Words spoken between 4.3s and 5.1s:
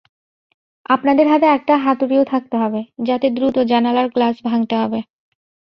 ভাঙতে হবে।